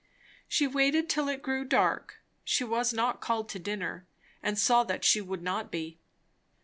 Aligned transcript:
She 0.47 0.65
waited 0.65 1.07
till 1.07 1.27
it 1.29 1.43
grew 1.43 1.63
dark. 1.63 2.21
She 2.43 2.63
was 2.63 2.91
not 2.91 3.21
called 3.21 3.47
to 3.49 3.59
dinner, 3.59 4.07
and 4.41 4.57
saw 4.57 4.83
that 4.85 5.03
she 5.05 5.21
would 5.21 5.43
not 5.43 5.69
be. 5.71 5.99